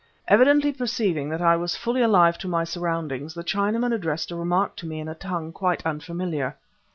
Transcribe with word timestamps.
Evidently 0.27 0.73
perceiving 0.73 1.29
that 1.29 1.43
I 1.43 1.55
was 1.55 1.75
fully 1.75 2.01
alive 2.01 2.39
to 2.39 2.47
my 2.47 2.63
surroundings, 2.63 3.35
the 3.35 3.43
Chinaman 3.43 3.93
addressed 3.93 4.31
a 4.31 4.35
remark 4.35 4.75
to 4.77 4.87
me 4.87 4.99
in 4.99 5.07
a 5.07 5.13
tongue 5.13 5.51
quite 5.51 5.85
unfamiliar. 5.85 6.55